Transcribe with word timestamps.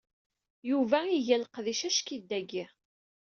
Yuba 0.69 0.99
iga 1.17 1.37
leqdic 1.41 1.81
ack-it 1.89 2.23
dagi. 2.31 2.65